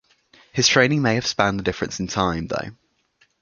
[0.51, 2.71] His training may have spanned the difference in time, though.